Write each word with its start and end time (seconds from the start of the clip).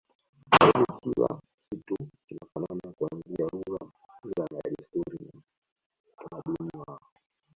Karibu 0.51 0.85
kila 1.01 1.29
kitu 1.69 1.95
kinafanana 2.27 2.87
kuanzia 2.97 3.45
lugha 3.53 3.81
mila 4.25 4.45
na 4.53 4.61
desturi 4.75 5.17
na 5.33 5.41
utamaduni 6.17 6.69
wao 6.79 7.01